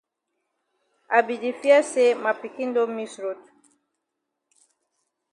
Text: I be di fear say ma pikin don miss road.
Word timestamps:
I 1.17 1.19
be 1.25 1.35
di 1.43 1.51
fear 1.61 1.81
say 1.91 2.09
ma 2.23 2.31
pikin 2.41 2.69
don 2.75 2.89
miss 2.97 3.13
road. 3.23 3.41